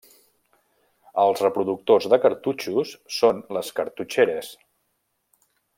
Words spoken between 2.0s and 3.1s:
de cartutxos